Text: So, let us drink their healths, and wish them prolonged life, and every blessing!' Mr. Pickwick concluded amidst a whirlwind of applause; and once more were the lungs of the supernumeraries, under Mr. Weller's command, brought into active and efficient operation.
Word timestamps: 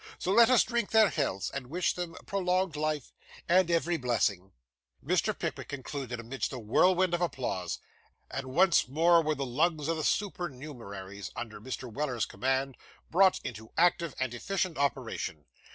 So, 0.17 0.31
let 0.33 0.49
us 0.49 0.63
drink 0.63 0.89
their 0.89 1.09
healths, 1.11 1.51
and 1.51 1.67
wish 1.67 1.93
them 1.93 2.15
prolonged 2.25 2.75
life, 2.75 3.13
and 3.47 3.69
every 3.69 3.97
blessing!' 3.97 4.51
Mr. 5.05 5.37
Pickwick 5.37 5.67
concluded 5.67 6.19
amidst 6.19 6.51
a 6.51 6.57
whirlwind 6.57 7.13
of 7.13 7.21
applause; 7.21 7.77
and 8.31 8.47
once 8.47 8.87
more 8.87 9.21
were 9.21 9.35
the 9.35 9.45
lungs 9.45 9.87
of 9.87 9.97
the 9.97 10.03
supernumeraries, 10.03 11.29
under 11.35 11.61
Mr. 11.61 11.87
Weller's 11.93 12.25
command, 12.25 12.77
brought 13.11 13.39
into 13.43 13.69
active 13.77 14.15
and 14.19 14.33
efficient 14.33 14.75
operation. 14.75 15.45